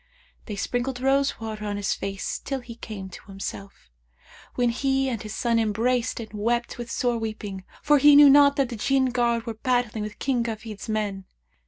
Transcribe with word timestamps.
They 0.47 0.55
sprinkled 0.55 0.99
rose 0.99 1.39
water 1.39 1.63
on 1.63 1.77
his 1.77 1.93
face, 1.93 2.39
till 2.39 2.61
he 2.61 2.73
came 2.73 3.07
to 3.09 3.25
himself, 3.27 3.91
when 4.55 4.71
he 4.71 5.07
and 5.07 5.21
his 5.21 5.35
son 5.35 5.59
embraced 5.59 6.19
and 6.19 6.33
wept 6.33 6.79
with 6.79 6.89
sore 6.89 7.19
weeping; 7.19 7.63
for 7.83 7.99
he 7.99 8.15
knew 8.15 8.27
not 8.27 8.55
that 8.55 8.69
the 8.69 8.75
Jinn 8.77 9.11
guard 9.11 9.45
were 9.45 9.53
battling 9.53 10.01
with 10.03 10.17
King 10.17 10.43
Kafid's 10.43 10.89
men. 10.89 11.25